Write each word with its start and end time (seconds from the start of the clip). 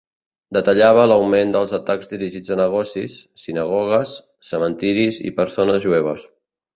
Detallava 0.55 1.01
l'augment 1.09 1.51
dels 1.55 1.73
atacs 1.77 2.09
dirigits 2.13 2.53
a 2.55 2.57
negocis, 2.61 3.17
sinagogues, 3.41 4.15
cementiris 4.49 5.21
i 5.31 5.35
persones 5.41 5.85
jueves. 5.87 6.25